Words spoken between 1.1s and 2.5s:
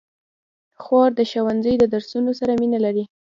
د ښوونځي د درسونو